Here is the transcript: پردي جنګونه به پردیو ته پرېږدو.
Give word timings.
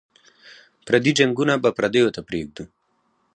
پردي 0.85 1.11
جنګونه 1.19 1.53
به 1.63 1.69
پردیو 1.77 2.13
ته 2.15 2.21
پرېږدو. 2.27 2.63